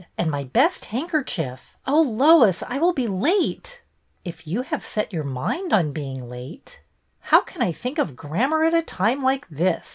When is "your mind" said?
5.13-5.73